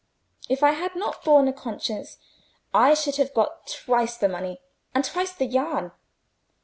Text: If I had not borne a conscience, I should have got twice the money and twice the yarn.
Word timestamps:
If 0.49 0.63
I 0.63 0.71
had 0.71 0.95
not 0.95 1.23
borne 1.23 1.47
a 1.47 1.53
conscience, 1.53 2.17
I 2.73 2.95
should 2.95 3.17
have 3.17 3.35
got 3.35 3.67
twice 3.67 4.17
the 4.17 4.27
money 4.27 4.59
and 4.95 5.05
twice 5.05 5.31
the 5.31 5.45
yarn. 5.45 5.91